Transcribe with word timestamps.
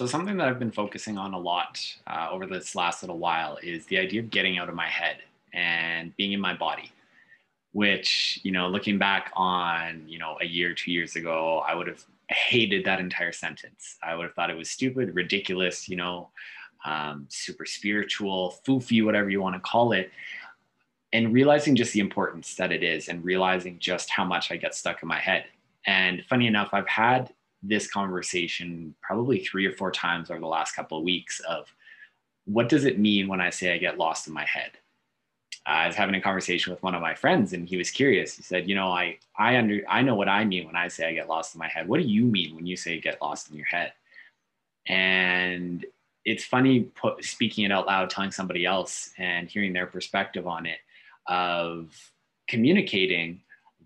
So, 0.00 0.06
something 0.06 0.38
that 0.38 0.48
I've 0.48 0.58
been 0.58 0.70
focusing 0.70 1.18
on 1.18 1.34
a 1.34 1.38
lot 1.38 1.78
uh, 2.06 2.28
over 2.30 2.46
this 2.46 2.74
last 2.74 3.02
little 3.02 3.18
while 3.18 3.58
is 3.62 3.84
the 3.84 3.98
idea 3.98 4.22
of 4.22 4.30
getting 4.30 4.56
out 4.56 4.70
of 4.70 4.74
my 4.74 4.86
head 4.86 5.18
and 5.52 6.16
being 6.16 6.32
in 6.32 6.40
my 6.40 6.54
body. 6.54 6.90
Which, 7.72 8.40
you 8.42 8.50
know, 8.50 8.66
looking 8.66 8.96
back 8.96 9.30
on, 9.34 10.04
you 10.08 10.18
know, 10.18 10.38
a 10.40 10.46
year, 10.46 10.72
two 10.72 10.90
years 10.90 11.16
ago, 11.16 11.62
I 11.68 11.74
would 11.74 11.86
have 11.86 12.02
hated 12.30 12.86
that 12.86 12.98
entire 12.98 13.32
sentence. 13.32 13.98
I 14.02 14.14
would 14.14 14.24
have 14.24 14.32
thought 14.32 14.48
it 14.48 14.56
was 14.56 14.70
stupid, 14.70 15.14
ridiculous, 15.14 15.86
you 15.86 15.96
know, 15.96 16.30
um, 16.86 17.26
super 17.28 17.66
spiritual, 17.66 18.54
foofy, 18.66 19.04
whatever 19.04 19.28
you 19.28 19.42
want 19.42 19.56
to 19.56 19.60
call 19.60 19.92
it. 19.92 20.10
And 21.12 21.34
realizing 21.34 21.76
just 21.76 21.92
the 21.92 22.00
importance 22.00 22.54
that 22.54 22.72
it 22.72 22.82
is 22.82 23.10
and 23.10 23.22
realizing 23.22 23.78
just 23.78 24.08
how 24.08 24.24
much 24.24 24.50
I 24.50 24.56
get 24.56 24.74
stuck 24.74 25.02
in 25.02 25.08
my 25.08 25.20
head. 25.20 25.44
And 25.86 26.24
funny 26.24 26.46
enough, 26.46 26.70
I've 26.72 26.88
had 26.88 27.34
this 27.62 27.90
conversation 27.90 28.94
probably 29.02 29.40
three 29.40 29.66
or 29.66 29.72
four 29.72 29.90
times 29.90 30.30
over 30.30 30.40
the 30.40 30.46
last 30.46 30.74
couple 30.74 30.98
of 30.98 31.04
weeks 31.04 31.40
of 31.40 31.72
what 32.46 32.68
does 32.68 32.84
it 32.84 32.98
mean 32.98 33.28
when 33.28 33.40
I 33.40 33.50
say 33.50 33.72
I 33.72 33.78
get 33.78 33.98
lost 33.98 34.26
in 34.26 34.34
my 34.34 34.44
head? 34.44 34.72
I 35.66 35.86
was 35.86 35.96
having 35.96 36.14
a 36.14 36.20
conversation 36.20 36.72
with 36.72 36.82
one 36.82 36.94
of 36.94 37.02
my 37.02 37.14
friends 37.14 37.52
and 37.52 37.68
he 37.68 37.76
was 37.76 37.90
curious. 37.90 38.36
He 38.36 38.42
said, 38.42 38.68
you 38.68 38.74
know, 38.74 38.90
I, 38.90 39.18
I 39.36 39.58
under, 39.58 39.82
I 39.88 40.02
know 40.02 40.14
what 40.14 40.28
I 40.28 40.44
mean 40.44 40.66
when 40.66 40.76
I 40.76 40.88
say 40.88 41.06
I 41.06 41.12
get 41.12 41.28
lost 41.28 41.54
in 41.54 41.58
my 41.58 41.68
head. 41.68 41.86
What 41.86 42.00
do 42.00 42.08
you 42.08 42.24
mean 42.24 42.56
when 42.56 42.66
you 42.66 42.76
say 42.76 42.98
get 42.98 43.20
lost 43.20 43.50
in 43.50 43.56
your 43.56 43.66
head? 43.66 43.92
And 44.86 45.84
it's 46.24 46.44
funny 46.44 46.80
put, 46.80 47.24
speaking 47.24 47.64
it 47.64 47.72
out 47.72 47.86
loud, 47.86 48.08
telling 48.08 48.30
somebody 48.30 48.64
else 48.64 49.10
and 49.18 49.48
hearing 49.48 49.72
their 49.72 49.86
perspective 49.86 50.46
on 50.46 50.66
it 50.66 50.78
of 51.26 51.94
communicating 52.48 53.40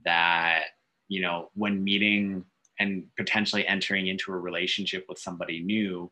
that, 0.05 0.65
you 1.09 1.21
know, 1.21 1.51
when 1.55 1.83
meeting 1.83 2.45
and 2.79 3.05
potentially 3.17 3.67
entering 3.67 4.09
into 4.09 4.33
a 4.33 4.37
relationship 4.37 5.07
with 5.09 5.19
somebody 5.19 5.61
new, 5.61 6.11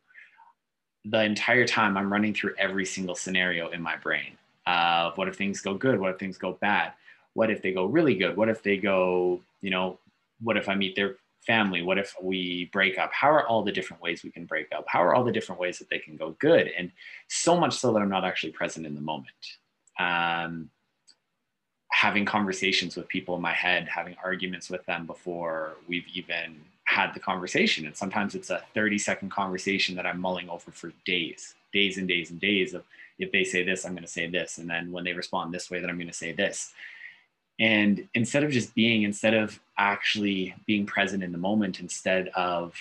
the 1.05 1.23
entire 1.23 1.67
time 1.67 1.97
I'm 1.97 2.11
running 2.11 2.33
through 2.33 2.55
every 2.57 2.85
single 2.85 3.15
scenario 3.15 3.69
in 3.69 3.81
my 3.81 3.97
brain 3.97 4.37
of 4.65 5.17
what 5.17 5.27
if 5.27 5.35
things 5.35 5.61
go 5.61 5.73
good? 5.73 5.99
What 5.99 6.11
if 6.11 6.19
things 6.19 6.37
go 6.37 6.53
bad? 6.53 6.93
What 7.33 7.49
if 7.49 7.61
they 7.61 7.73
go 7.73 7.85
really 7.85 8.15
good? 8.15 8.37
What 8.37 8.49
if 8.49 8.63
they 8.63 8.77
go, 8.77 9.41
you 9.61 9.69
know, 9.69 9.99
what 10.41 10.55
if 10.55 10.69
I 10.69 10.75
meet 10.75 10.95
their 10.95 11.17
family? 11.45 11.81
What 11.81 11.97
if 11.97 12.15
we 12.21 12.69
break 12.71 12.97
up? 12.97 13.11
How 13.13 13.29
are 13.31 13.45
all 13.45 13.63
the 13.63 13.71
different 13.71 14.01
ways 14.01 14.23
we 14.23 14.31
can 14.31 14.45
break 14.45 14.67
up? 14.73 14.85
How 14.87 15.03
are 15.03 15.13
all 15.13 15.23
the 15.23 15.31
different 15.31 15.59
ways 15.59 15.79
that 15.79 15.89
they 15.89 15.99
can 15.99 16.15
go 16.15 16.35
good? 16.39 16.71
And 16.77 16.91
so 17.27 17.59
much 17.59 17.77
so 17.77 17.91
that 17.91 18.01
I'm 18.01 18.09
not 18.09 18.23
actually 18.23 18.53
present 18.53 18.85
in 18.85 18.95
the 18.95 19.01
moment. 19.01 19.27
Um, 19.99 20.69
having 21.93 22.25
conversations 22.25 22.95
with 22.95 23.07
people 23.07 23.35
in 23.35 23.41
my 23.41 23.53
head, 23.53 23.87
having 23.87 24.15
arguments 24.23 24.67
with 24.67 24.83
them 24.87 25.05
before 25.05 25.73
we've 25.87 26.07
even 26.11 26.59
had 26.85 27.13
the 27.13 27.19
conversation. 27.19 27.85
And 27.85 27.95
sometimes 27.95 28.33
it's 28.33 28.49
a 28.49 28.63
30 28.73 28.97
second 28.97 29.29
conversation 29.29 29.95
that 29.95 30.05
I'm 30.07 30.19
mulling 30.19 30.49
over 30.49 30.71
for 30.71 30.91
days, 31.05 31.53
days 31.71 31.99
and 31.99 32.07
days 32.07 32.31
and 32.31 32.41
days 32.41 32.73
of 32.73 32.83
if 33.19 33.31
they 33.31 33.43
say 33.43 33.63
this, 33.63 33.85
I'm 33.85 33.93
going 33.93 34.03
to 34.03 34.09
say 34.09 34.25
this. 34.25 34.57
And 34.57 34.67
then 34.67 34.91
when 34.91 35.03
they 35.03 35.13
respond 35.13 35.53
this 35.53 35.69
way, 35.69 35.79
then 35.79 35.89
I'm 35.91 35.97
going 35.97 36.07
to 36.07 36.13
say 36.13 36.31
this. 36.31 36.73
And 37.59 38.07
instead 38.15 38.43
of 38.43 38.49
just 38.49 38.73
being, 38.73 39.03
instead 39.03 39.35
of 39.35 39.59
actually 39.77 40.55
being 40.65 40.87
present 40.87 41.23
in 41.23 41.31
the 41.31 41.37
moment, 41.37 41.79
instead 41.79 42.29
of 42.29 42.75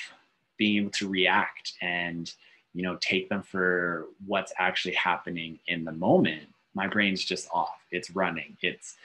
being 0.56 0.78
able 0.78 0.90
to 0.92 1.06
react 1.06 1.74
and, 1.82 2.32
you 2.72 2.82
know, 2.82 2.96
take 3.02 3.28
them 3.28 3.42
for 3.42 4.06
what's 4.26 4.54
actually 4.56 4.94
happening 4.94 5.58
in 5.66 5.84
the 5.84 5.92
moment, 5.92 6.48
my 6.74 6.86
brain's 6.86 7.24
just 7.24 7.48
off. 7.52 7.78
It's 7.90 8.10
running. 8.10 8.56
It's, 8.62 8.96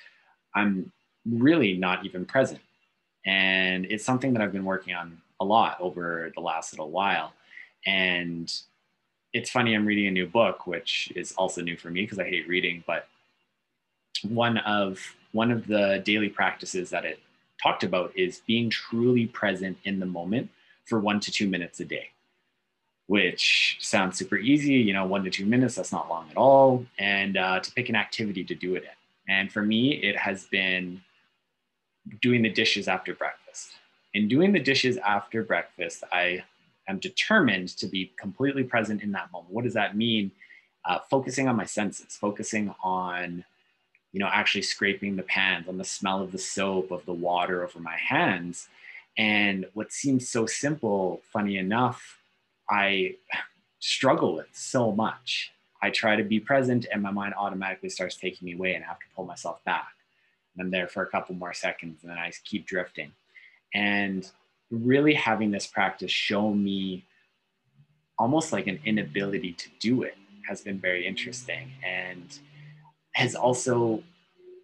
I'm 0.56 0.92
really 1.26 1.78
not 1.78 2.06
even 2.06 2.26
present. 2.26 2.62
And 3.26 3.86
it's 3.86 4.06
something 4.06 4.34
that 4.34 4.42
I've 4.42 4.54
been 4.54 4.66
working 4.66 4.94
on 4.94 5.22
a 5.40 5.46
lot 5.46 5.78
over 5.80 6.32
the 6.34 6.42
last 6.42 6.74
little 6.74 6.90
while. 6.90 7.34
And 7.86 8.52
it's 9.34 9.50
funny, 9.50 9.76
I'm 9.76 9.86
reading 9.86 10.08
a 10.08 10.12
new 10.12 10.28
book, 10.28 10.66
which 10.66 11.12
is 11.16 11.34
also 11.34 11.62
new 11.62 11.78
for 11.78 11.90
me 11.90 12.02
because 12.02 12.20
I 12.20 12.24
hate 12.24 12.48
reading, 12.48 12.84
but 12.88 13.08
one 14.24 14.58
of 14.60 15.00
one 15.34 15.52
of 15.52 15.68
the 15.68 16.02
daily 16.06 16.30
practices 16.30 16.90
that 16.90 17.06
it 17.06 17.20
talked 17.62 17.84
about 17.84 18.12
is 18.16 18.42
being 18.48 18.70
truly 18.70 19.28
present 19.28 19.78
in 19.84 20.00
the 20.00 20.06
moment 20.06 20.50
for 20.86 21.00
one 21.00 21.20
to 21.20 21.32
two 21.32 21.48
minutes 21.48 21.80
a 21.82 21.86
day 21.86 22.10
which 23.08 23.78
sounds 23.80 24.18
super 24.18 24.38
easy 24.38 24.74
you 24.74 24.94
know 24.94 25.06
one 25.06 25.24
to 25.24 25.30
two 25.30 25.46
minutes 25.46 25.76
that's 25.76 25.92
not 25.92 26.10
long 26.10 26.28
at 26.30 26.38
all. 26.38 26.86
And 27.00 27.38
uh, 27.38 27.60
to 27.60 27.72
pick 27.72 27.90
an 27.90 27.96
activity 27.96 28.44
to 28.44 28.56
do 28.56 28.76
it 28.76 28.84
in. 28.84 29.34
And 29.34 29.52
for 29.52 29.62
me 29.62 29.94
it 30.04 30.18
has 30.18 30.46
been 30.46 31.02
doing 32.22 32.42
the 32.42 32.50
dishes 32.50 32.88
after 32.88 33.14
breakfast. 33.14 33.72
In 34.14 34.28
doing 34.28 34.52
the 34.52 34.60
dishes 34.60 34.98
after 34.98 35.44
breakfast 35.44 36.04
i 36.12 36.44
am 36.88 37.00
determined 37.00 37.70
to 37.78 37.88
be 37.88 38.14
completely 38.18 38.64
present 38.64 39.02
in 39.04 39.12
that 39.12 39.32
moment. 39.32 39.54
What 39.54 39.66
does 39.66 39.74
that 39.74 39.98
mean? 39.98 40.32
Uh, 40.86 41.00
focusing 41.10 41.50
on 41.50 41.56
my 41.58 41.66
senses 41.66 42.16
focusing 42.16 42.74
on 42.82 43.44
you 44.18 44.20
know, 44.20 44.30
actually 44.32 44.62
scraping 44.62 45.16
the 45.16 45.24
pans 45.24 45.68
on 45.68 45.78
the 45.78 45.84
smell 45.84 46.22
of 46.22 46.32
the 46.32 46.38
soap, 46.38 46.92
of 46.92 47.06
the 47.06 47.14
water 47.14 47.64
over 47.64 47.80
my 47.80 47.96
hands. 47.98 48.68
And 49.18 49.66
what 49.74 49.92
seems 49.92 50.30
so 50.30 50.46
simple, 50.46 51.22
funny 51.32 51.58
enough, 51.58 52.17
I 52.70 53.16
struggle 53.80 54.36
with 54.36 54.48
so 54.54 54.92
much. 54.92 55.52
I 55.82 55.90
try 55.90 56.16
to 56.16 56.24
be 56.24 56.40
present 56.40 56.88
and 56.92 57.02
my 57.02 57.12
mind 57.12 57.36
automatically 57.38 57.90
starts 57.90 58.18
taking 58.18 58.46
me 58.46 58.54
away 58.54 58.74
and 58.74 58.84
I 58.84 58.88
have 58.88 59.00
to 59.00 59.06
pull 59.16 59.26
myself 59.26 59.64
back. 59.64 59.94
And 60.56 60.66
I'm 60.66 60.72
there 60.72 60.88
for 60.88 61.04
a 61.04 61.08
couple 61.08 61.36
more 61.36 61.54
seconds 61.54 62.00
and 62.02 62.12
then 62.12 62.18
I 62.18 62.32
keep 62.44 62.66
drifting. 62.66 63.12
And 63.74 64.30
really 64.72 65.14
having 65.14 65.52
this 65.52 65.68
practice 65.68 66.12
show 66.12 66.52
me 66.52 67.06
almost 68.20 68.52
like 68.52 68.68
an 68.68 68.80
inability 68.86 69.54
to 69.54 69.70
do 69.80 70.02
it 70.02 70.18
has 70.48 70.62
been 70.62 70.80
very 70.80 71.06
interesting. 71.06 71.72
And 71.86 72.40
has 73.14 73.36
also, 73.36 74.04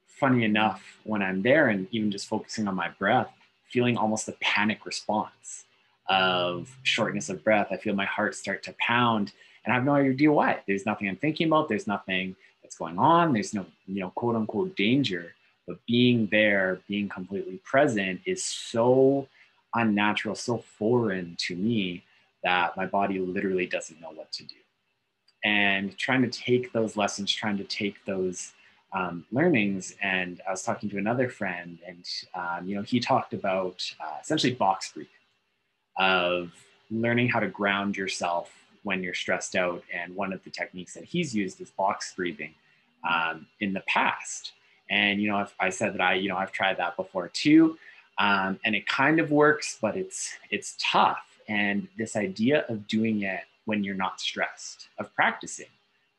funny 0.07 0.43
enough, 0.43 0.99
when 1.03 1.21
I'm 1.21 1.41
there 1.41 1.67
and 1.67 1.87
even 1.91 2.11
just 2.11 2.27
focusing 2.27 2.67
on 2.67 2.75
my 2.75 2.89
breath, 2.89 3.31
feeling 3.69 3.97
almost 3.97 4.27
a 4.27 4.33
panic 4.33 4.85
response 4.85 5.65
of 6.07 6.75
shortness 6.83 7.29
of 7.29 7.43
breath. 7.43 7.67
I 7.71 7.77
feel 7.77 7.95
my 7.95 8.05
heart 8.05 8.35
start 8.35 8.63
to 8.63 8.75
pound 8.79 9.31
and 9.63 9.71
I 9.71 9.75
have 9.75 9.85
no 9.85 9.95
idea 9.95 10.31
why. 10.31 10.59
There's 10.67 10.85
nothing 10.85 11.07
I'm 11.07 11.15
thinking 11.15 11.47
about. 11.47 11.69
There's 11.69 11.87
nothing 11.87 12.35
that's 12.61 12.77
going 12.77 12.99
on. 12.99 13.33
There's 13.33 13.53
no, 13.53 13.65
you 13.85 14.01
know, 14.01 14.09
quote 14.11 14.35
unquote 14.35 14.75
danger. 14.75 15.33
But 15.67 15.77
being 15.87 16.27
there, 16.27 16.81
being 16.89 17.07
completely 17.07 17.61
present 17.63 18.19
is 18.25 18.43
so 18.43 19.27
unnatural, 19.73 20.35
so 20.35 20.57
foreign 20.57 21.37
to 21.47 21.55
me 21.55 22.03
that 22.43 22.75
my 22.75 22.85
body 22.85 23.19
literally 23.19 23.65
doesn't 23.65 24.01
know 24.01 24.11
what 24.11 24.31
to 24.33 24.43
do 24.43 24.55
and 25.43 25.97
trying 25.97 26.21
to 26.21 26.29
take 26.29 26.71
those 26.71 26.95
lessons, 26.95 27.31
trying 27.31 27.57
to 27.57 27.63
take 27.65 28.03
those 28.05 28.53
um, 28.93 29.25
learnings. 29.31 29.95
And 30.01 30.41
I 30.47 30.51
was 30.51 30.63
talking 30.63 30.89
to 30.89 30.97
another 30.97 31.29
friend, 31.29 31.79
and 31.85 32.05
um, 32.33 32.67
you 32.67 32.75
know, 32.75 32.81
he 32.81 32.99
talked 32.99 33.33
about 33.33 33.83
uh, 33.99 34.17
essentially 34.21 34.53
box 34.53 34.91
breathing, 34.93 35.11
of 35.97 36.51
learning 36.91 37.29
how 37.29 37.39
to 37.39 37.47
ground 37.47 37.97
yourself 37.97 38.51
when 38.83 39.01
you're 39.03 39.13
stressed 39.13 39.55
out. 39.55 39.83
And 39.93 40.15
one 40.15 40.33
of 40.33 40.43
the 40.43 40.49
techniques 40.49 40.93
that 40.93 41.03
he's 41.03 41.35
used 41.35 41.61
is 41.61 41.69
box 41.71 42.13
breathing 42.15 42.53
um, 43.09 43.47
in 43.59 43.73
the 43.73 43.81
past. 43.81 44.51
And 44.89 45.21
you 45.21 45.29
know, 45.29 45.39
if 45.39 45.53
I 45.59 45.69
said 45.69 45.93
that 45.93 46.01
I, 46.01 46.15
you 46.15 46.29
know, 46.29 46.37
I've 46.37 46.51
tried 46.51 46.77
that 46.77 46.95
before 46.95 47.29
too, 47.29 47.77
um, 48.19 48.59
and 48.63 48.75
it 48.75 48.85
kind 48.85 49.19
of 49.19 49.31
works, 49.31 49.77
but 49.81 49.95
it's 49.95 50.35
it's 50.51 50.75
tough. 50.79 51.25
And 51.47 51.87
this 51.97 52.15
idea 52.15 52.65
of 52.69 52.87
doing 52.87 53.23
it 53.23 53.41
when 53.65 53.83
you're 53.83 53.95
not 53.95 54.19
stressed 54.19 54.87
of 54.99 55.13
practicing 55.15 55.67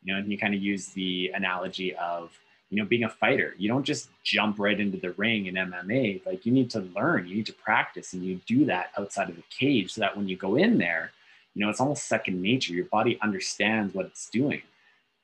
you 0.05 0.13
know 0.13 0.21
and 0.21 0.31
you 0.31 0.39
kind 0.39 0.55
of 0.55 0.63
use 0.63 0.89
the 0.89 1.33
analogy 1.35 1.95
of 1.97 2.31
you 2.75 2.83
know 2.83 2.89
being 2.89 3.05
a 3.05 3.09
fighter. 3.09 3.55
You 3.57 3.69
don't 3.69 3.85
just 3.85 4.09
jump 4.25 4.59
right 4.59 4.81
into 4.81 4.99
the 4.99 5.13
ring 5.13 5.47
in 5.47 5.55
mma 5.55 6.27
like 6.27 6.45
you 6.45 6.51
need 6.51 6.71
to 6.71 6.81
learn 6.97 7.29
you 7.29 7.37
need 7.37 7.47
to 7.47 7.53
practice 7.53 8.15
and 8.15 8.25
you 8.25 8.41
do 8.47 8.65
that 8.65 8.91
outside 8.99 9.29
of 9.31 9.37
the 9.37 9.45
cage 9.49 9.93
so 9.93 10.01
that 10.01 10.17
when 10.17 10.27
you 10.27 10.37
go 10.37 10.57
in 10.57 10.77
there 10.79 11.13
you 11.55 11.65
know 11.65 11.71
it's 11.71 11.81
almost 11.81 12.07
second 12.07 12.43
nature. 12.43 12.73
Your 12.73 12.87
body 12.87 13.17
understands 13.23 13.95
what 13.95 14.07
it's 14.07 14.29
doing. 14.29 14.63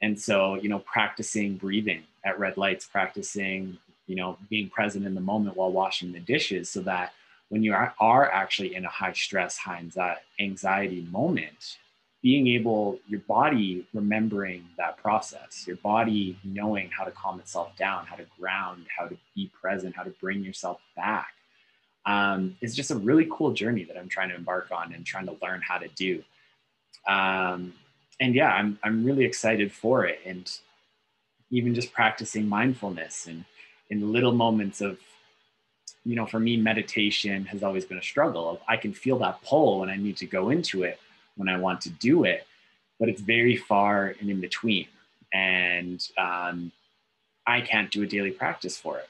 And 0.01 0.19
so 0.19 0.55
you 0.55 0.69
know 0.69 0.79
practicing 0.79 1.57
breathing 1.57 2.05
at 2.25 2.39
red 2.39 2.57
lights 2.57 2.87
practicing 2.87 3.77
you 4.07 4.15
know 4.15 4.39
being 4.49 4.71
present 4.71 5.05
in 5.05 5.17
the 5.17 5.21
moment 5.21 5.57
while 5.57 5.73
washing 5.73 6.13
the 6.13 6.21
dishes 6.21 6.71
so 6.71 6.81
that 6.83 7.15
when 7.49 7.65
you 7.65 7.75
are, 7.75 8.31
actually 8.31 8.77
in 8.77 8.85
a 8.85 8.89
high 8.89 9.13
stress 9.13 9.57
high 9.57 9.85
anxiety 10.39 11.05
moment 11.11 11.79
being 12.23 12.49
able, 12.49 12.99
your 13.09 13.21
body 13.21 13.87
remembering 13.95 14.65
that 14.77 14.99
process, 14.99 15.65
your 15.67 15.77
body 15.77 16.39
knowing 16.45 16.91
how 16.91 17.05
to 17.05 17.11
calm 17.11 17.41
itself 17.41 17.75
down, 17.77 18.05
how 18.05 18.17
to 18.17 18.27
ground, 18.39 18.85
how 18.97 19.07
to 19.07 19.17
be 19.35 19.51
present, 19.61 19.97
how 19.97 20.03
to 20.03 20.11
bring 20.21 20.45
yourself 20.45 20.81
back, 20.95 21.33
um, 22.05 22.57
is 22.61 22.75
just 22.75 22.91
a 22.91 22.97
really 22.97 23.27
cool 23.31 23.53
journey 23.53 23.85
that 23.85 23.97
I'm 23.97 24.09
trying 24.09 24.29
to 24.29 24.35
embark 24.35 24.71
on 24.71 24.93
and 24.93 25.05
trying 25.05 25.27
to 25.27 25.37
learn 25.41 25.63
how 25.67 25.79
to 25.79 25.89
do. 25.89 26.23
Um, 27.09 27.73
and 28.21 28.35
yeah, 28.35 28.53
I'm, 28.53 28.79
I'm 28.85 29.03
really 29.03 29.25
excited 29.25 29.73
for 29.73 30.05
it. 30.05 30.21
And 30.27 30.51
even 31.51 31.75
just 31.75 31.93
practicing 31.93 32.47
mindfulness 32.47 33.27
and 33.27 33.45
in 33.89 34.13
little 34.13 34.33
moments 34.33 34.83
of, 34.83 34.99
you 36.05 36.17
know, 36.17 36.27
for 36.27 36.39
me, 36.39 36.59
meditation 36.59 37.47
has 37.47 37.63
always 37.63 37.85
been 37.85 37.99
a 37.99 38.03
struggle 38.03 38.61
I 38.69 38.77
can 38.77 38.93
feel 38.93 39.19
that 39.19 39.43
pull 39.43 39.81
when 39.81 39.89
I 39.89 39.97
need 39.97 40.19
to 40.19 40.27
go 40.27 40.51
into 40.51 40.83
it 40.83 40.99
when 41.41 41.49
I 41.49 41.57
want 41.57 41.81
to 41.81 41.91
do 41.91 42.25
it, 42.25 42.47
but 42.99 43.09
it's 43.09 43.23
very 43.23 43.57
far 43.57 44.15
and 44.21 44.29
in 44.29 44.43
between. 44.43 44.87
And 45.33 46.07
um, 46.19 46.71
I 47.47 47.63
can't 47.63 47.91
do 47.91 48.03
a 48.03 48.07
daily 48.07 48.31
practice 48.31 48.77
for 48.77 48.99
it. 48.99 49.09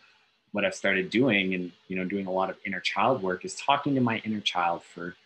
What 0.52 0.64
I've 0.64 0.76
started 0.76 1.10
doing 1.10 1.54
and, 1.54 1.72
you 1.88 1.96
know, 1.96 2.04
doing 2.04 2.26
a 2.26 2.30
lot 2.30 2.48
of 2.48 2.56
inner 2.64 2.78
child 2.78 3.20
work 3.20 3.44
is 3.44 3.56
talking 3.56 3.96
to 3.96 4.00
my 4.00 4.22
inner 4.24 4.40
child 4.40 4.84
for, 4.84 5.16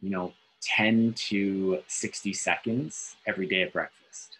you 0.00 0.10
know, 0.10 0.32
10 0.62 1.14
to 1.14 1.80
60 1.88 2.32
seconds 2.32 3.16
every 3.26 3.48
day 3.48 3.62
at 3.62 3.72
breakfast 3.72 4.36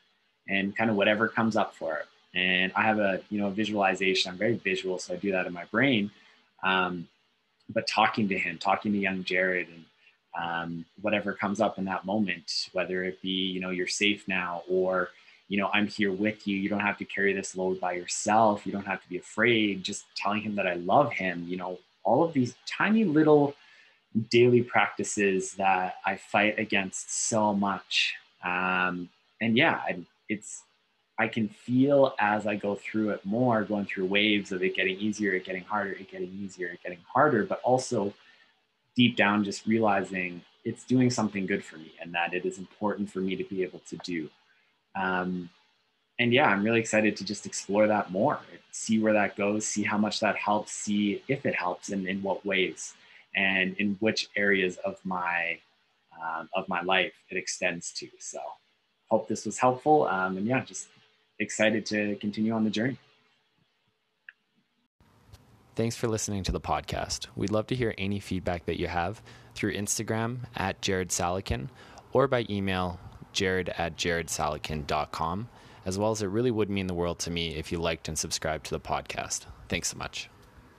and 0.49 0.77
kind 0.77 0.91
of 0.91 0.97
whatever 0.97 1.27
comes 1.27 1.57
up 1.57 1.75
for 1.75 1.97
it. 1.97 2.07
And 2.39 2.71
I 2.77 2.83
have 2.83 3.01
a, 3.01 3.21
you 3.31 3.41
know, 3.41 3.51
visualization. 3.51 4.31
I'm 4.31 4.39
very 4.39 4.55
visual, 4.55 5.01
so 5.01 5.15
I 5.15 5.17
do 5.17 5.33
that 5.33 5.49
in 5.49 5.53
my 5.53 5.65
brain. 5.65 6.13
Um, 6.63 7.09
but 7.69 7.89
talking 7.89 8.29
to 8.29 8.39
him, 8.39 8.59
talking 8.59 8.93
to 8.93 8.99
young 8.99 9.25
Jared 9.25 9.67
and 9.69 9.85
um, 10.41 10.85
whatever 11.01 11.33
comes 11.33 11.61
up 11.61 11.79
in 11.79 11.85
that 11.87 12.05
moment, 12.05 12.69
whether 12.73 13.05
it 13.05 13.21
be, 13.23 13.29
you 13.29 13.61
know, 13.61 13.71
you're 13.71 13.87
safe 13.87 14.27
now 14.29 14.63
or, 14.69 15.11
you 15.49 15.59
know, 15.59 15.71
I'm 15.75 15.87
here 15.87 16.13
with 16.13 16.47
you. 16.47 16.57
You 16.57 16.69
don't 16.69 16.81
have 16.81 16.99
to 16.99 17.05
carry 17.05 17.33
this 17.33 17.57
load 17.57 17.79
by 17.81 17.93
yourself. 17.93 18.65
You 18.67 18.73
don't 18.73 18.87
have 18.87 19.03
to 19.03 19.09
be 19.09 19.19
afraid. 19.19 19.83
Just 19.83 20.05
telling 20.17 20.41
him 20.41 20.55
that 20.57 20.67
I 20.67 20.75
love 20.75 21.13
him, 21.13 21.45
you 21.47 21.57
know, 21.57 21.79
all 22.05 22.25
of 22.25 22.33
these 22.33 22.55
tiny 22.67 23.05
little 23.05 23.55
daily 24.31 24.63
practices 24.63 25.53
that 25.55 25.97
I 26.07 26.17
fight 26.17 26.59
against 26.59 27.29
so 27.29 27.55
much. 27.55 28.15
Um, 28.45 29.09
and 29.41 29.57
yeah, 29.57 29.83
it's, 30.29 30.63
I 31.19 31.29
can 31.29 31.49
feel 31.49 32.15
as 32.19 32.47
I 32.47 32.57
go 32.57 32.75
through 32.75 33.11
it 33.11 33.25
more, 33.25 33.63
going 33.65 33.85
through 33.85 34.07
waves 34.07 34.51
of 34.51 34.63
it 34.63 34.75
getting 34.75 34.99
easier, 34.99 35.35
it 35.35 35.45
getting 35.45 35.63
harder, 35.63 35.93
it 35.93 36.11
getting 36.11 36.33
easier, 36.43 36.69
it 36.69 36.83
getting 36.83 36.99
harder, 37.07 37.45
but 37.45 37.61
also 37.63 38.13
deep 38.97 39.17
down 39.17 39.45
just 39.45 39.67
realizing 39.67 40.43
it's 40.65 40.85
doing 40.85 41.11
something 41.11 41.47
good 41.47 41.65
for 41.65 41.77
me 41.77 41.93
and 42.01 42.15
that 42.15 42.35
it 42.35 42.45
is 42.45 42.59
important 42.59 43.11
for 43.11 43.21
me 43.21 43.37
to 43.37 43.45
be 43.45 43.63
able 43.63 43.81
to 43.81 43.97
do. 43.99 44.29
Um, 44.95 45.51
and 46.19 46.33
yeah, 46.33 46.47
I'm 46.47 46.63
really 46.63 46.81
excited 46.81 47.17
to 47.17 47.25
just 47.25 47.47
explore 47.47 47.87
that 47.89 48.11
more, 48.11 48.39
see 48.71 49.01
where 49.01 49.13
that 49.15 49.37
goes, 49.37 49.67
see 49.67 49.83
how 49.83 49.99
much 49.99 50.21
that 50.21 50.37
helps, 50.37 50.73
see 50.73 51.23
if 51.27 51.47
it 51.47 51.55
helps 51.55 51.89
and 51.89 52.07
in 52.07 52.23
what 52.23 52.45
ways 52.47 52.95
and 53.35 53.75
in 53.79 53.97
which 54.01 54.29
areas 54.37 54.77
of 54.85 54.99
my 55.05 55.59
um, 56.23 56.49
of 56.55 56.69
my 56.69 56.83
life 56.83 57.13
it 57.31 57.37
extends 57.37 57.93
to. 57.95 58.09
So 58.19 58.39
hope 59.11 59.27
this 59.27 59.47
was 59.47 59.59
helpful. 59.59 60.07
Um, 60.07 60.37
and 60.37 60.47
yeah, 60.47 60.63
just 60.65 60.89
excited 61.39 61.85
to 61.87 62.17
continue 62.17 62.53
on 62.53 62.65
the 62.65 62.71
journey. 62.71 62.99
Thanks 65.75 65.97
for 65.97 66.07
listening 66.07 66.43
to 66.45 66.53
the 66.53 66.61
podcast. 66.61 67.29
We'd 67.35 67.51
love 67.51 67.67
to 67.69 67.75
hear 67.75 67.95
any 67.97 68.21
feedback 68.21 68.67
that 68.67 68.79
you 68.79 68.89
have 68.89 69.23
through 69.55 69.75
Instagram 69.75 70.41
at 70.55 70.83
Jared 70.83 71.09
Salekin 71.09 71.69
or 72.13 72.29
by 72.29 72.45
email 72.51 73.01
jared 73.33 73.71
at 73.71 73.97
jaredsalekin.com, 73.97 75.49
as 75.87 75.99
well 75.99 76.11
as 76.11 76.21
it 76.23 76.27
really 76.27 76.51
would 76.51 76.69
mean 76.69 76.87
the 76.87 76.95
world 76.95 77.19
to 77.21 77.31
me 77.31 77.55
if 77.57 77.73
you 77.73 77.79
liked 77.79 78.09
and 78.09 78.19
subscribed 78.19 78.67
to 78.67 78.71
the 78.73 78.81
podcast. 78.81 79.47
Thanks 79.69 79.89
so 79.89 79.97
much. 79.97 80.29